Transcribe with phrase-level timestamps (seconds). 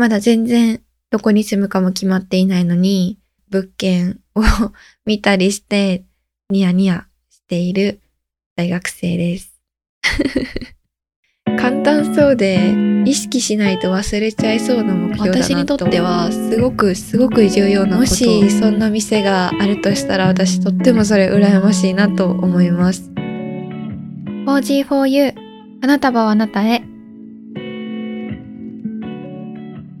[0.00, 0.80] まだ全然
[1.10, 3.18] どこに住むかも決まっていないのに、
[3.50, 4.40] 物件を
[5.04, 6.04] 見たりして、
[6.48, 8.00] ニヤニヤしている
[8.56, 9.60] 大学生です。
[11.58, 12.74] 簡単そうで
[13.04, 23.10] 意識しないと忘れちゃいそうな目標だな私にとってはすごくすごく重要なもしそんな店があるとしたら私とってもそれ羨ましいなと思います。
[24.46, 25.34] 4G4U
[25.82, 26.89] 花束はあなたへ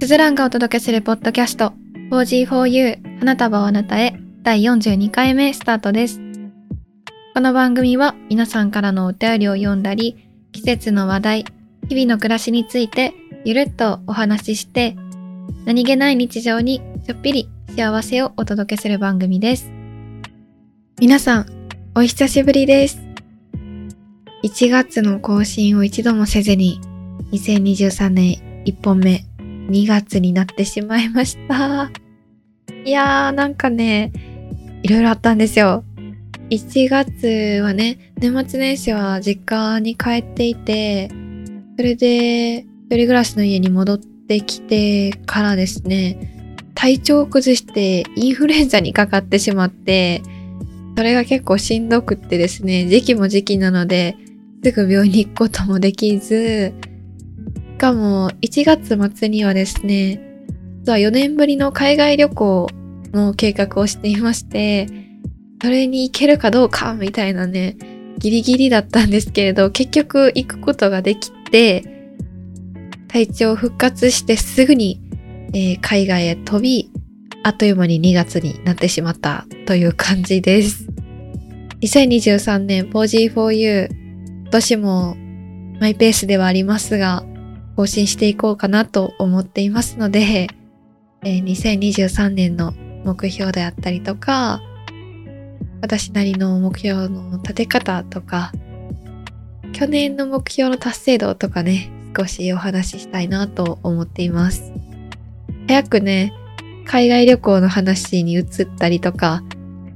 [0.00, 1.72] スズランがお届けするポッドキャスト
[2.10, 6.20] 4G4U 花束はあなたへ第42回目スタートです
[7.34, 11.44] この番組は皆さんからのお便りを読んだり季節の話題、
[11.88, 14.96] 日々の暮らしについてゆるっとお話しして、
[15.64, 19.70] 何気ない日常にちょっぴり幸せをお届けする番組です。
[20.98, 21.46] 皆さん、
[21.94, 23.00] お久しぶりです。
[24.42, 26.80] 1月の更新を一度もせずに、
[27.32, 29.24] 2023年1本目、
[29.70, 31.90] 2月になってしまいました。
[32.84, 34.12] いやー、なんかね、
[34.82, 35.84] いろいろあったんですよ。
[36.50, 41.08] 1月はね、年末年始は実家に帰っていて、
[41.76, 50.22] それで一人暮らしの家に戻ってきてからですね、体調を崩してインフルエンザにかかってしまって、
[50.96, 54.16] それが結構しんどくってですね、時期も時期なので、
[54.64, 56.74] すぐ病院に行くこともできず、
[57.80, 60.20] かも1月末にはですね、
[60.80, 62.68] 実は4年ぶりの海外旅行
[63.14, 64.86] の計画をしていまして、
[65.62, 67.78] それに行けるかどうかみたいなね、
[68.18, 72.12] ギリギリだったんですけれど、結局行くことができて、
[73.08, 75.00] 体調復活してすぐに、
[75.54, 76.90] えー、海外へ飛び、
[77.44, 80.86] あっという間に2月になってしまったという感じです。
[81.80, 85.16] 2023年 4G4U 今年も
[85.80, 87.24] マイペースではありますが
[87.76, 90.48] 更新していこうかなと思っていますので、
[91.22, 92.72] えー、2023年の
[93.04, 94.60] 目標であったりとか
[95.80, 98.52] 私なりの目標の立て方とか、
[99.72, 104.72] 去年の目標の達成度とかね、少しお話ししたいなと思っています。
[105.68, 106.34] 早くね、
[106.84, 108.46] 海外旅行の話に移っ
[108.78, 109.42] たりとか、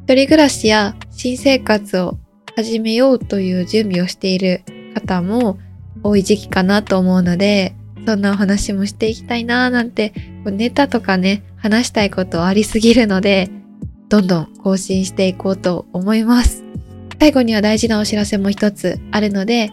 [0.07, 2.19] 一人暮らしや新生活を
[2.57, 4.63] 始めようという準備をしている
[4.95, 5.59] 方も
[6.05, 7.75] 多い時期かなと思うので、
[8.07, 10.13] そんなお話もしていきたいなーなんて、
[10.45, 13.51] ネタとかね、話したいことありすぎるので、
[14.11, 16.63] どんどん更新していこうと思います。
[17.19, 19.71] 最後には大事なお知らせも一つあるので、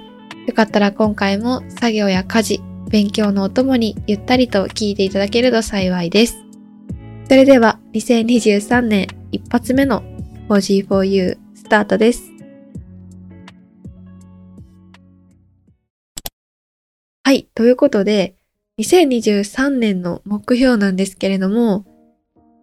[0.48, 6.38] よかったら今回も作業や家事、勉強のお供にゆったりと聞いていただけると幸いです。
[7.28, 10.04] それでは2023年一発目の
[10.50, 12.31] 4G4U スタートです。
[17.32, 18.36] はい、ということで、
[18.78, 21.86] 2023年の目標なんですけれども、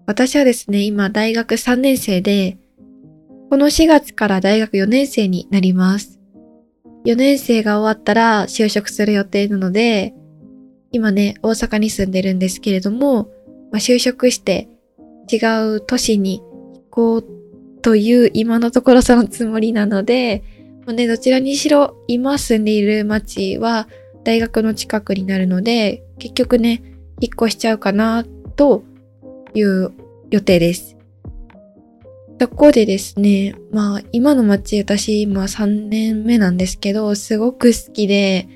[0.07, 2.59] 私はですね、今大学3年生で、
[3.49, 6.21] この4月から大学4年生になります。
[7.07, 10.13] 4年生が終わったら就職する予定なので、
[10.93, 13.31] 今ね、大阪に住んでるんですけれども、
[13.73, 14.69] まあ、就職して
[15.33, 15.39] 違
[15.77, 17.25] う都市に行こう
[17.81, 20.45] という今のところそのつもりなので、
[20.85, 23.89] まあね、どちらにしろ今住んでいる町は
[24.25, 26.83] 大学の近くになるので、結局ね、
[27.21, 28.25] 引っ越しちゃうかな
[28.57, 28.85] と
[29.55, 29.93] いう
[30.31, 30.97] 予定です。
[32.41, 38.49] そこでですね、まあ今の街私今3年目なんですけど、すごく好きで、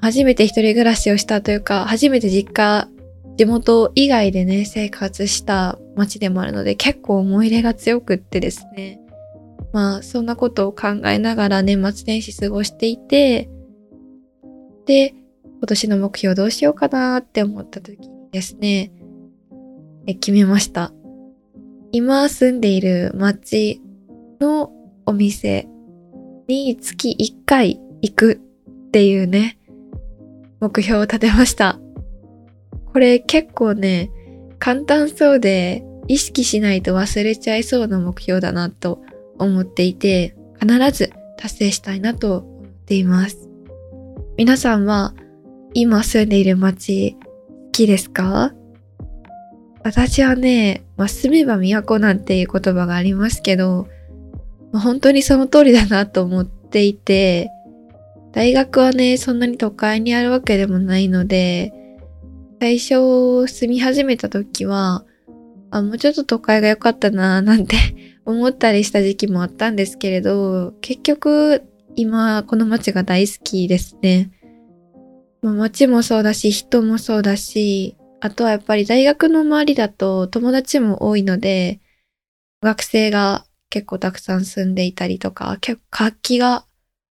[0.00, 2.88] 初めて一人暮らしをしたというか、初めて実家、
[3.36, 9.00] 地元以外でね、生活した街でもあるので、結構思い入れが強くってですね。
[9.72, 13.48] まあそんなことを考えながら年末年始過ごしていて、
[14.88, 18.90] で、今年の目標どうしようかなって思った時にですね、
[20.06, 20.92] 決めました。
[21.92, 23.82] 今住んでいる町
[24.40, 24.72] の
[25.04, 25.68] お店
[26.48, 28.40] に月1回行く
[28.86, 29.58] っていうね、
[30.60, 31.78] 目標を立てました。
[32.90, 34.10] これ結構ね、
[34.58, 39.02] 簡単そうで意識しないと忘れちゃいそうな目標だなと
[39.38, 43.47] 思っていて、必ず達成したいなと思っています。
[44.38, 45.14] 皆さんは
[45.74, 47.28] 今住んでいる街好
[47.72, 48.54] きですか？
[49.82, 53.88] 私はね、まあ、住めば都なんていう言葉がありますけど、
[54.70, 57.50] まあ、本当にその通りだなと思っていて、
[58.30, 61.72] 大学はね、そんなに都会にあるわけでもないので、
[62.60, 65.04] 最初住み始めた時は、
[65.72, 67.74] あ、もうちょっと都会が良かったななんて
[68.24, 71.64] 思ったりした時期もあったんですけれど、結局
[72.00, 74.30] 今この街が大好きですね。
[75.42, 81.80] まあ、街もそうだし、人もそうだし、あとはやっぱり大学の周りだと友達も多いので、
[82.62, 86.66] 学生が結構たくさん住んでいたりとか、結構活気が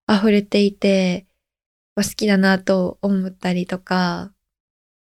[0.09, 1.27] 溢れていて
[1.97, 4.31] ま、好きだなと思ったりとか、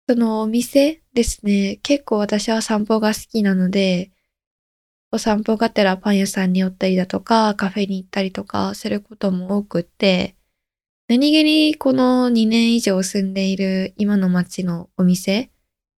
[0.09, 4.11] そのお店ですね、結構私は散歩が好きなので、
[5.13, 10.35] お散歩がてらパン屋さんに寄ったりだとか、カフェに行ったりとかすることも多くって、
[11.07, 15.51] 何気にこの2年以上住んでいる今の街のお店、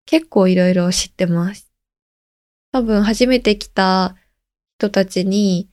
[0.05, 1.70] 結構いろいろ知ってます。
[2.72, 4.16] 多分初めて来た
[4.78, 5.70] 人たちに、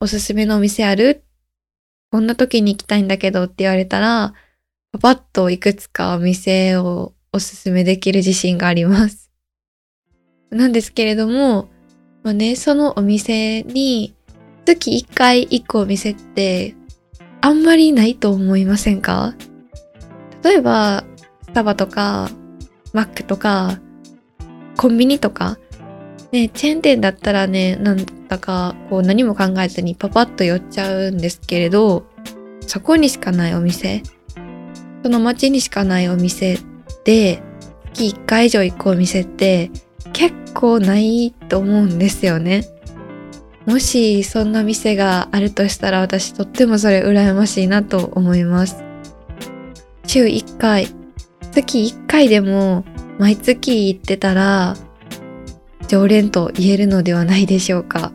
[0.00, 1.22] おすすめのお店ある？
[2.10, 4.32] こんな時に行きたいんだけどって言われたら、
[4.92, 9.30] パパッといくつかお店をおすすめできる自信があります。
[10.48, 11.68] なんですけれども、
[12.22, 14.14] まあね、そのお店に
[14.66, 16.74] 月1回行くお店って
[17.40, 19.34] あんまりないと思いませんか？
[20.42, 21.04] 例えば、
[21.42, 22.30] スタバとか
[22.92, 23.78] マックとか、
[24.76, 25.58] コンビニとか、
[26.32, 32.04] ね、チェーン店だったらね、なんだかこう何も考えずにパパッと寄っちゃうんですけれど、
[32.66, 34.02] そこにしかないお店、
[35.02, 36.58] その街にしかないお店
[37.04, 37.42] で、
[37.92, 39.70] 月1回以上行くお店って
[40.12, 42.64] 結構ないと思うんですよね。
[43.66, 48.82] もしそんな店があるとしたら私とってもそれ羨ましいなと思います。
[50.06, 50.88] 週1回
[51.52, 52.84] 月1回でも
[53.18, 54.76] 毎月行ってたら
[55.88, 58.12] 常連と言えるのではないでしょうか。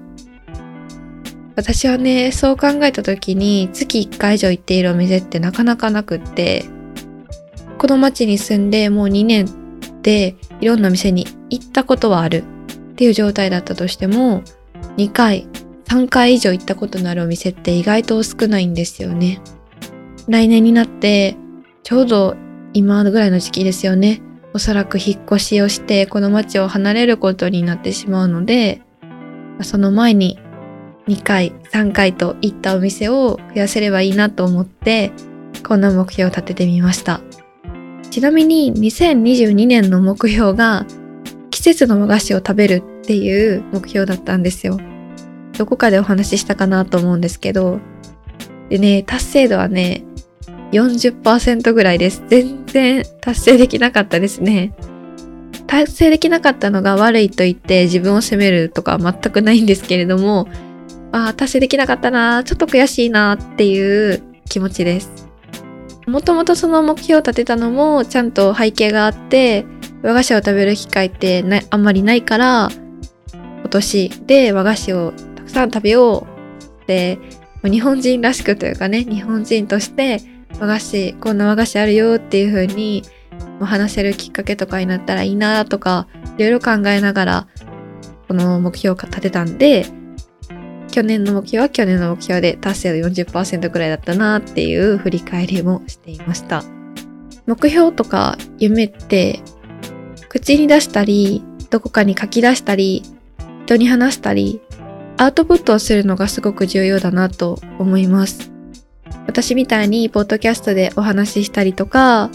[1.55, 6.65] 私はね、そう考えた時に月1回以上行っているお店ってなかなかなくって、
[7.77, 9.47] この町に住んでもう2年
[10.05, 14.43] でいろんな店に行ったことはあるっていう状態だったとしても、
[14.97, 15.47] 2回、
[15.87, 19.41] 3回以上行ったことのあるお店って意外と少ないんですよね。
[20.27, 21.35] 来年になって
[21.81, 22.35] ちょうど
[22.73, 24.21] 今ぐらいの時期ですよね。
[24.53, 28.81] おそらく引っ越しをしてこの町を離れることになってしまうので、
[29.63, 30.37] その前に
[31.07, 35.11] 2回、3回と行ったお店を増やせればいいなと思って、
[35.67, 37.21] こんな目標を立ててみました。
[38.15, 40.85] ちなみに2022年の目標が
[41.51, 44.79] 季節の和菓子を食べるっていう目標だったんですよ。
[45.57, 47.81] どこかでお話ししたかなと思うんですけど、
[48.69, 50.05] でね、達成度はね、
[50.71, 52.23] 40%ぐらいです。
[52.29, 54.73] 全然達成できなかったですね。
[55.67, 60.47] 達成できなかったのが悪いと言って自分を責めるとか全くないんですけれども、
[61.11, 65.25] ああ、達成できなかったな、ちょっと悔しいなっていう気持ちです。
[66.07, 69.65] もともとその目標を立てたのもちゃんと背景があって、
[70.03, 72.69] 和菓子を食べる機会ってあんまりないから、
[73.33, 76.27] 今年で和菓子をたくさん食べよ
[76.83, 77.17] うで、
[77.63, 80.21] 日本人らしくというかね、日本人として
[80.59, 83.03] 和菓子、こんな和菓子あるよっていう風に
[83.59, 86.07] 話せるきっかけとかになったらいいなとか、
[86.37, 87.47] いろいろ考えながら、
[88.27, 89.87] この目標を立てたんで、
[90.95, 96.63] 去年の目標は去年の目標で達成度40%くらいだったなっていう振り返りもしていました。
[97.45, 99.41] 目標とか夢って
[100.29, 103.03] 口に出したり、どこかに書き出したり、
[103.65, 104.61] 人に話したり、
[105.17, 108.53] アウトプットをするのがすごく重要だなと思います。
[109.27, 112.29] 私みたいにポッドキャストでお話ししたりとか、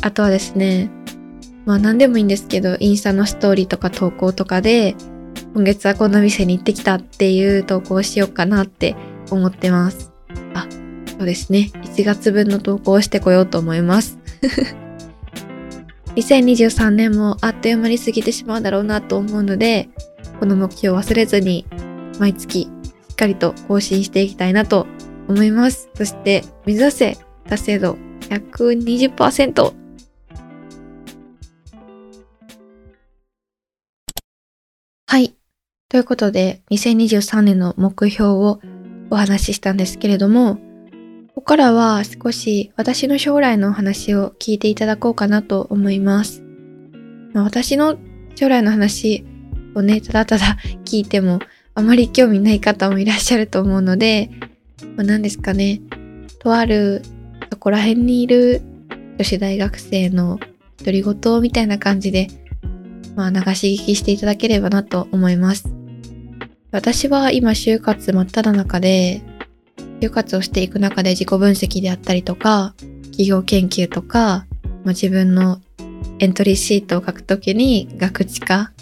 [0.00, 0.92] あとはですね、
[1.66, 4.94] まあ何でもいいんですけど、インスタのストーリーとか投稿とかで、
[5.52, 8.94] 今月はこの店に行ってきたっていう投稿をしようかなって
[9.30, 10.12] 思ってます。
[10.54, 10.66] あ、
[11.06, 11.70] そうですね。
[11.74, 14.18] 1月分の投稿をしてこようと思います。
[16.14, 19.88] 2023年もあっという間に過ぎてしまうだろうなと思うので、
[20.38, 21.66] この目標を忘れずに
[22.18, 22.70] 毎月し
[23.12, 24.86] っかりと更新していきたいなと
[25.28, 25.88] 思います。
[25.94, 29.74] そして、目指せ達成度120%。
[35.06, 35.39] はい。
[35.90, 38.60] ということで、2023年の目標を
[39.10, 40.60] お話ししたんですけれども、こ
[41.34, 46.44] こからは少し私の将来のお話を聞いていただこうかなと思います。
[47.34, 47.98] 私の
[48.36, 49.24] 将来の話
[49.74, 51.40] をね、ただただ 聞いても
[51.74, 54.30] あまり興味ない方もいらっしゃると思うので、
[54.96, 55.80] まあ、何ですかね、
[56.38, 57.02] とある
[57.50, 58.62] そこら辺にいる
[59.18, 60.38] 女子大学生の
[60.78, 62.28] 独り言みたいな感じで、
[63.16, 65.79] まあ、流し聞きしていただければなと思います。
[66.72, 69.22] 私は今就活真っ只中で、
[70.00, 72.74] 就活をしていく中で自己分析であったりとか、
[73.04, 74.46] 企業研究とか、
[74.84, 75.60] まあ、自分の
[76.20, 78.72] エントリーシートを書くときに学知化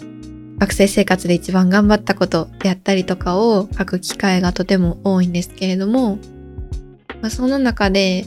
[0.59, 6.17] 学生生活で一番頑張ったことであったりとかを書く機会がとても多いんですけれども、
[7.21, 8.25] まあ、その中で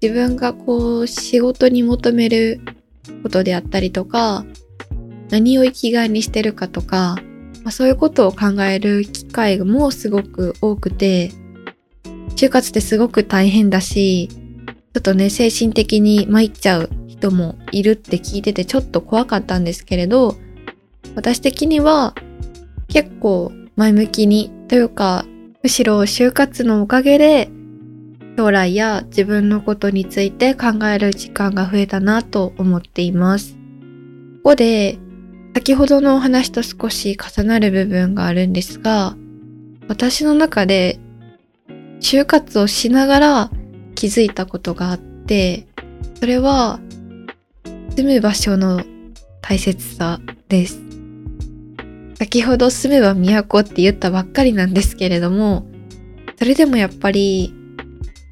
[0.00, 2.60] 自分がこう仕事に求める
[3.24, 4.44] ことであったりとか、
[5.28, 7.16] 何を生きがいにしてるかとか、
[7.66, 11.32] まあ、そういうことを考える機会もすごく多くて、
[12.36, 20.36] 就活ってすごく大変だし、ちょっとね、精神的に参っちゃう人もいるって聞いててちょっと怖かったんですけれど、
[21.16, 22.14] 私的には
[22.86, 25.26] 結構前向きにというか、
[25.60, 27.50] むしろ就活のおかげで
[28.38, 33.54] 将来や自分のことについて考える時間が増えたなと思っています。
[34.44, 35.00] ここで
[35.66, 39.16] 先ほどのお話と少し重なる部分があるんですが、
[39.88, 41.00] 私の中で
[41.98, 43.50] 就活をしながら
[43.96, 45.66] 気づいたことがあって、
[46.20, 46.78] それは
[47.96, 48.84] 住む場所の
[49.42, 50.80] 大切さです。
[52.14, 55.66] 先ほど住めば都って言ったばっかりなんですけれども、
[56.38, 57.52] それでもやっぱり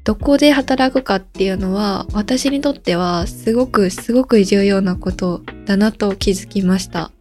[0.05, 7.11] どこで働くかっていうのは私にとってはすごくすごく重要なことだなと気づきました。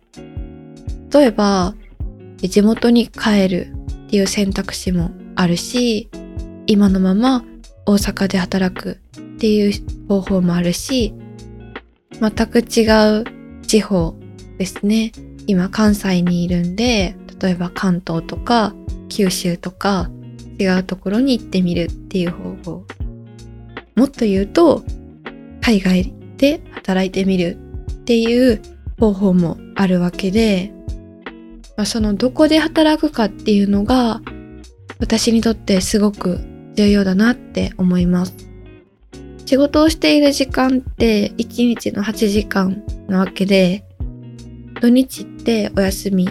[1.14, 1.74] 例えば、
[2.42, 3.72] 地元に帰る
[4.06, 6.10] っていう選択肢もあるし、
[6.66, 7.44] 今のまま
[7.86, 11.14] 大阪で働くっていう方法もあるし、
[12.20, 13.24] 全く違う
[13.64, 14.16] 地方
[14.58, 15.12] ですね。
[15.46, 18.74] 今関西にいるんで、例えば関東とか
[19.08, 20.10] 九州とか
[20.58, 22.86] 違うところに行ってみるっていう方法。
[23.94, 24.82] もっと言うと、
[25.60, 27.56] 海外で働いてみる
[27.92, 28.60] っていう
[28.98, 30.72] 方法もあるわけで、
[31.84, 34.20] そのどこで働くかっていうのが
[35.00, 36.38] 私にとってすごく
[36.76, 38.34] 重要だなって思います。
[39.46, 43.84] 仕事をしている時間って1日の8時間なわけで
[44.80, 46.28] 土日ってお休み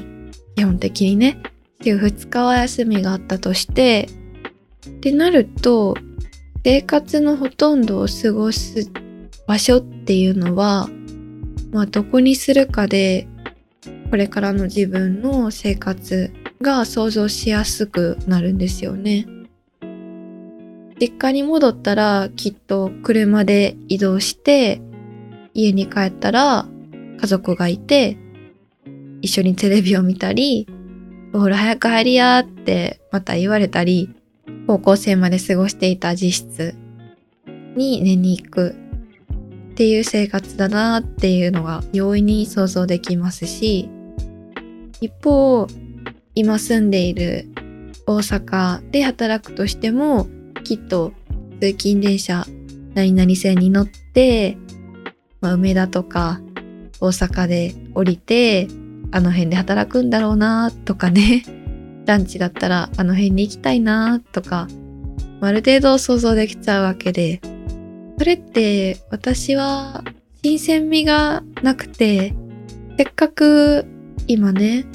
[0.55, 1.41] 基本的にね
[1.83, 4.09] 週2日は休みがあったとして
[4.87, 5.95] ってなると
[6.63, 8.89] 生活のほとんどを過ごす
[9.47, 10.89] 場所っていうのは
[11.71, 13.27] まあどこにするかで
[14.13, 19.25] これからの自分の生活が想像しやすくなるんですよね。
[21.01, 24.83] 実家に戻ったらきっと車で移動して
[25.55, 26.67] 家に帰ったら
[27.19, 28.19] 家族がいて
[29.23, 30.67] 一緒にテレビを見たり
[31.33, 34.13] ほら早く入りやってまた言われたり
[34.67, 36.75] 高校生まで過ごしていた実質
[37.75, 38.75] に寝に行く
[39.71, 43.89] っていう生活だなっていうのが容易に想像できますし
[45.03, 45.67] 一方、
[46.33, 47.49] 今住んでいる
[48.07, 50.27] 大阪で働くとしても、
[50.63, 51.11] きっと
[51.59, 52.45] 通勤電車
[52.95, 54.57] 何々線に乗って、
[55.41, 56.39] まあ、梅田とか
[57.01, 58.69] 大阪で降りて、
[59.11, 61.43] あの辺で働くんだろうなとかね。
[62.07, 64.69] ランチだったらあの辺に行きたいなとか、
[65.41, 67.41] ある程度想像できちゃうわけで、
[68.17, 70.05] それって私は
[70.41, 72.33] 新鮮味がなくて、
[72.97, 73.85] せっかく
[74.27, 74.85] 今ね、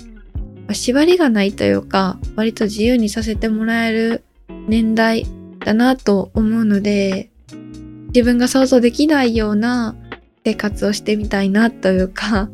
[0.72, 4.24] 縛りがないというか、割と自由にさせてもらえる
[4.68, 5.26] 年代
[5.60, 7.30] だなと思うので、
[8.08, 9.94] 自分が想像できないような
[10.44, 12.48] 生活をしてみたいなというか、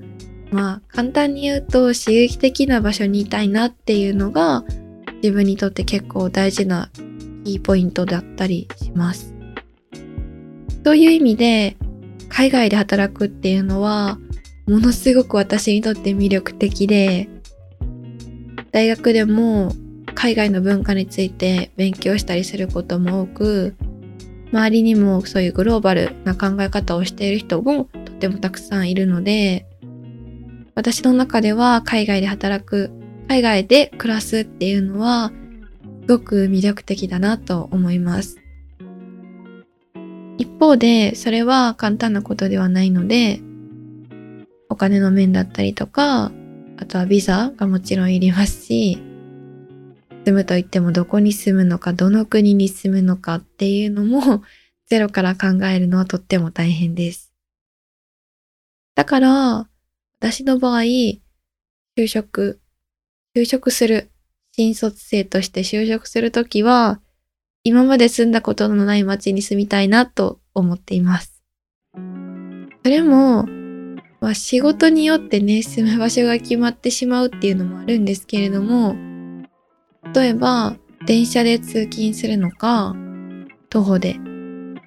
[0.50, 4.64] まあ簡単に言うと刺激的な場所にいたいなっていうのが
[5.22, 6.90] 自分にとって結構大事な
[7.44, 9.34] キーポイントだったりします。
[10.84, 11.76] そういう意味で
[12.28, 14.18] 海外で働くっていうのは
[14.66, 17.28] ものすごく私にとって魅力的で、
[18.72, 19.72] 大学でも
[20.14, 23.76] 海外の文化について勉強したりすることも多く、
[24.52, 29.66] 周りにもそういうグローバルな考え方をしている人もとてもたくさんいるので、
[30.74, 32.90] 私の中では海外で働く、
[33.28, 35.30] 海外で暮らすっていうのは、
[36.02, 38.38] すごく魅力的だなと思います。
[40.38, 43.40] 一方で、それは簡単なことではないので、
[44.68, 46.32] お金の面だったりとか、
[46.76, 48.98] あとはビザがもちろんいりますし、
[50.24, 54.42] 住むと言ってもどこに住むのか、どの国に住むのかっていうのも
[54.88, 57.32] ゼロから考えるのはとっても大変です。
[58.94, 59.68] だから、
[60.18, 62.60] 私の場合、就職、
[63.36, 64.10] 就職する、
[64.52, 67.00] 新卒生として就職するときは、
[67.64, 71.42] 今まで住んだことのない街に住みたいなと思っています。
[72.84, 73.46] それも、
[74.24, 78.96] まあ、仕事によってね、住む場所が決まってしまうっていうのもあるんですけれども、
[80.14, 82.96] 例えば、電車で通勤するのか、
[83.68, 84.16] 徒歩で、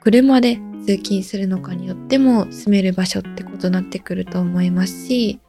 [0.01, 0.55] 車で
[0.87, 5.39] 通勤するのかによっても住める場所って異なってくると思いますし、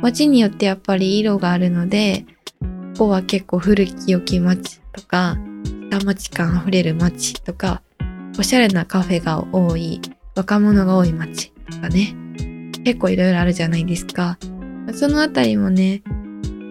[0.00, 2.26] 街によってやっぱり色があるので、
[2.92, 5.36] ここは結構古き良き街とか、
[5.90, 7.82] 下町感あふれる街とか、
[8.38, 10.00] おしゃれなカフェが多い、
[10.36, 12.23] 若者が多い街とかね。
[12.84, 14.38] 結構いろいろあるじゃないですか。
[14.92, 16.02] そのあたりもね、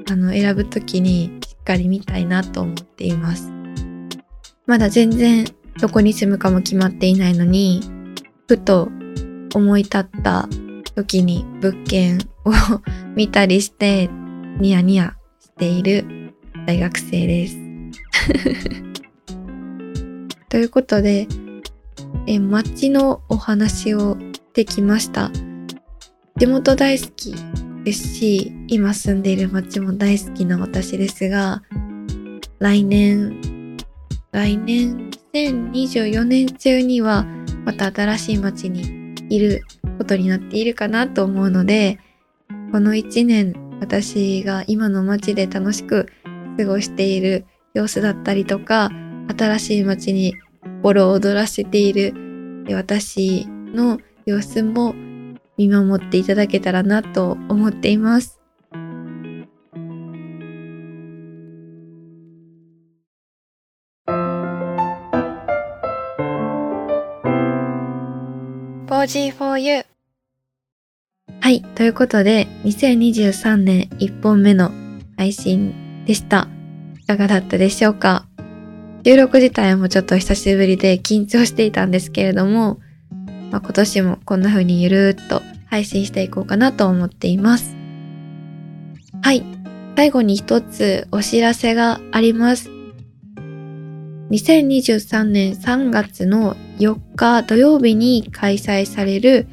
[0.10, 3.52] あの、選ぶときにしっかり見たいなと思っています。
[4.66, 5.46] まだ全然
[5.82, 7.82] どこに住むかも決まっていないのに、
[8.48, 8.90] ふと
[9.56, 10.48] 思い立った
[10.96, 12.52] 時に物件を
[13.16, 14.10] 見たりして
[14.60, 16.34] ニヤニヤしている
[16.68, 17.58] 大学生です。
[20.50, 21.28] ということで、
[22.28, 24.18] え街のお話を
[24.54, 25.32] できました。
[26.36, 27.36] 地元大好き
[27.84, 31.62] ですし、今住んでいる街も大好きな私ですが、
[32.60, 33.78] 来年、
[34.32, 37.26] 来年2024年中には
[37.66, 39.64] また新しい街にいる
[40.00, 42.00] ことになっているかなと思うので、
[42.72, 46.08] この1年私が今の街で楽しく
[46.58, 48.90] 過ごしている様子だったりとか、
[49.38, 50.34] 新しい街に
[50.82, 52.16] 心を躍らせている
[52.72, 54.96] 私の様子も
[55.58, 58.40] 見守っていただけたらなと思っています。
[68.88, 69.86] 4G4U
[71.42, 71.62] はい。
[71.76, 74.72] ということで、2023年1本目の
[75.18, 76.48] 配信でした。
[77.02, 78.26] いかがだったでしょうか？
[79.06, 82.80] 収録自体もちょっと久しぶりで緊張していたんですけれども、
[83.54, 87.76] まあ、今年もこんな風にゆるーっと配信していこうかなと思っています。
[89.22, 89.46] はい。
[89.96, 92.72] 最後に一つお知らせがあります。
[94.32, 99.46] 2023年3月の4日土曜日に開催される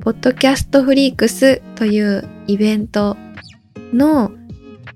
[0.00, 3.16] ポッドキャストフリークスというイベント
[3.92, 4.32] の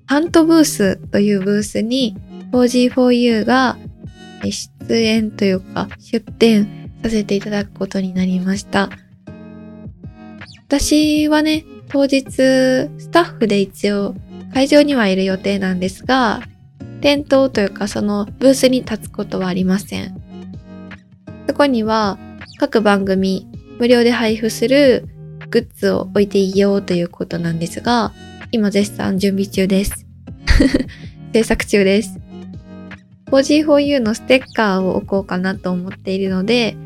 [0.06, 2.16] ハントブースというブースに
[2.50, 3.78] 4G4U が
[4.42, 8.90] 出演というか出展させていただくことになりました。
[10.66, 14.14] 私はね、当日スタッフで一応
[14.54, 16.42] 会場にはいる予定なんですが、
[17.00, 20.22] 店頭というかそのブースに立つことはありません。
[21.46, 22.18] そこには
[22.59, 23.46] 各番組
[23.79, 25.09] 無料で配布する
[25.50, 28.12] グッズを置いていいよということなんですが、
[28.53, 30.07] 今絶賛準備中です。
[31.35, 32.18] 制作中です。
[33.27, 36.77] 4G4U のステッカーを置こうかなと思っているので、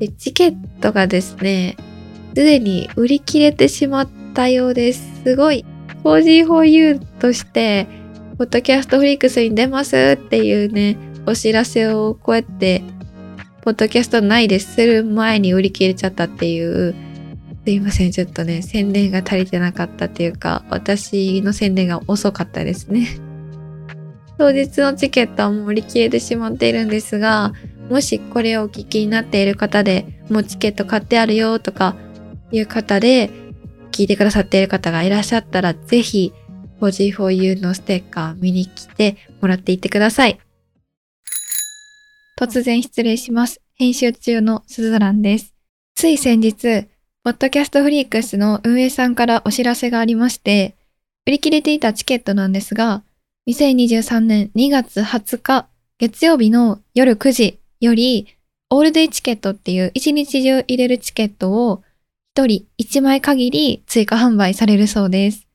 [0.00, 1.76] でチケットがですね、
[2.30, 5.22] すでに売り切れてしまったようです。
[5.22, 5.64] すごい。
[6.02, 7.86] 4G4U として、
[8.38, 12.82] ポッドキャストフリークスに出ますっていうね、お知らせをこうやって
[13.62, 16.94] ポッドキャストないですする前に売り切れちゃったっていう、
[17.66, 23.06] すいません、ちょっとね、宣伝が足りてなかったっていうか、私の宣伝が遅かったですね。
[24.38, 27.52] 当日のチケットはもう売り切れてしまっているんですが、
[27.90, 31.96] もしこれをお聞きになっている方で、もうチケット買ってあるよとか
[32.52, 33.30] いう方で、
[33.90, 36.32] 聞いてくださっている方がいらっしゃったら、ぜひ
[36.80, 40.38] 4G4U のステッカー見に来てもらっていってください。
[42.38, 43.60] 突然失礼します。
[43.74, 45.54] 編集中のすずらんです。
[45.94, 46.86] つい先日、
[47.24, 50.76] ポッドキャストフリークスの運営さんからお知らせがありまして、
[51.26, 53.02] 売り切れていたチケットなんですが、
[53.48, 55.66] 2023年2月20日
[55.98, 58.26] 月曜日の夜9時より、
[58.70, 61.82] オールデイチケットっていう1日中入れるチケットを
[62.36, 65.46] 1人1枚限り追加販売されるそうです。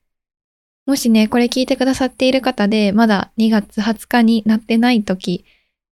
[0.85, 5.45] もしね、これ聞いてくださっている方で、まだ2月20日になってない時、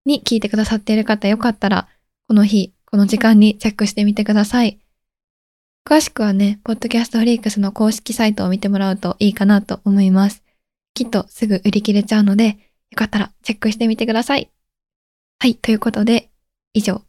[0.06, 1.88] に聞いてくださっている方よかったら、
[2.28, 4.80] この日、この時間にチェックしてみてください。
[5.88, 10.44] 詳しくはね、ポッドキャストフリークスの公式サイトを見てもらうといいかなと思います。
[10.94, 12.58] きっとすぐ売り切れちゃうので、
[12.92, 14.50] よかったらチェックしてみてください。
[15.42, 16.30] はい、ということで、
[16.76, 17.02] 以上、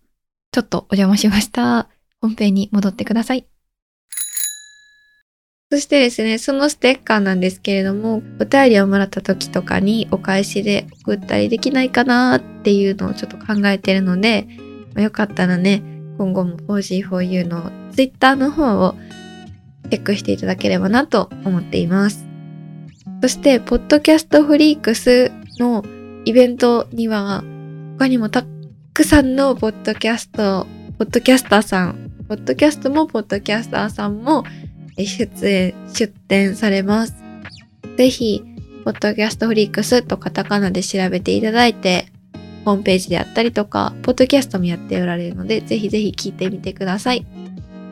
[0.52, 1.90] ちょっとお邪魔しました。
[2.18, 3.46] 本編に戻ってください。
[5.70, 14.48] そしてですね、そのステッカーなんですけれども、お便りをもらった時とかにお返しで送ったりできないかなっていうのをちょっと考えてるので、
[14.94, 15.82] まあ、よかったらね、
[16.16, 18.94] 今後も 4G4U の Twitter の方を
[19.90, 22.24] チェックしていただければなと思っています。
[23.20, 25.84] そして、ポッドキャストフリークスの
[26.24, 27.44] イベントには、
[28.02, 28.44] 他にもた
[28.92, 30.66] くさんのポッドキャスト、
[30.98, 34.42] ポッドキャスターさん、ポッドキャストもポッドキャスターさんも
[34.98, 37.14] 出演、出展されます。
[37.96, 38.42] ぜひ、
[38.84, 42.06] ポッドキャストフリークスとカタカナで調べていただいて、
[42.64, 47.24] ホームページであったりとか、ポッドキャストもやっておられるので、ぜひぜひ聞いてみてください。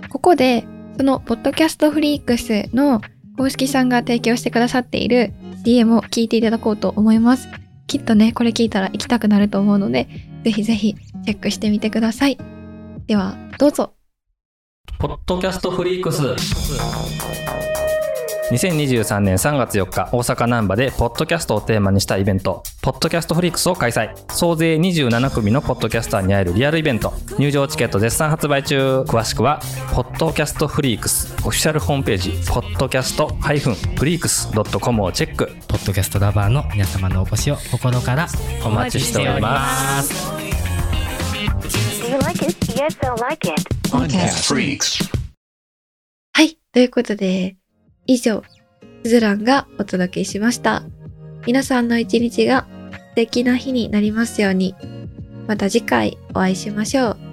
[0.08, 0.64] ここで、
[0.96, 3.00] そのポッドキャストフリークスの
[3.36, 5.32] 公式さんが提供してくださっている
[5.64, 7.46] DM を聞いていただこうと思います。
[7.90, 10.06] きっとね、これ聞いたら行きたくなると思うので、
[10.44, 12.38] ぜひぜひチェックしてみてください。
[13.08, 13.94] では、どうぞ。
[15.00, 16.22] ポッドキャストフリークス。
[18.50, 24.10] 2023年3月4日、大阪難波で、ポッドキャストをテーマにしたイベント、ポッドキャストフリークスを開催。
[24.32, 27.12] 総勢27組のポッドキャスターに会えるリアルイベント。
[27.38, 29.02] 入場チケット絶賛発売中。
[29.02, 29.60] 詳しくは、
[29.94, 33.34] ポッドキャストフリークス、オフィシャルホームページ、ポッドキャストフ
[34.04, 35.46] リークス .com をチェック。
[35.68, 38.26] ポッドキャストラバーの皆様のお越しを心から
[38.64, 40.28] お待ちしております。
[42.02, 42.72] Do you like it?
[42.72, 43.62] Yes, I like it.
[43.88, 45.08] Podcast Freaks.
[46.32, 46.58] はい。
[46.72, 47.59] ということで、
[48.12, 48.42] 以上、
[49.04, 50.82] スズランがお届けしました。
[51.46, 54.74] 皆さんの一日が素敵な日になりますように。
[55.46, 57.29] また次回お会いしましょう。